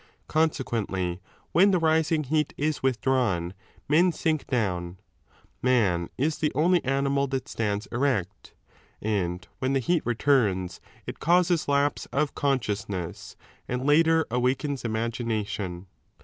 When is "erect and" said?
7.91-9.47